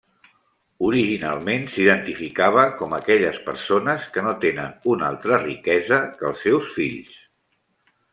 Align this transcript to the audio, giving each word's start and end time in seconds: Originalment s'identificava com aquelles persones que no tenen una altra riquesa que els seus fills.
Originalment 0.85 1.65
s'identificava 1.73 2.63
com 2.79 2.95
aquelles 2.97 3.37
persones 3.49 4.07
que 4.15 4.23
no 4.29 4.33
tenen 4.47 4.73
una 4.95 5.07
altra 5.13 5.39
riquesa 5.45 6.01
que 6.17 6.27
els 6.31 6.43
seus 6.47 6.73
fills. 6.79 7.13